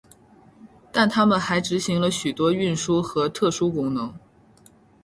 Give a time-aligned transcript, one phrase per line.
[0.91, 4.11] 但他们还执行了许多运输和特殊功能。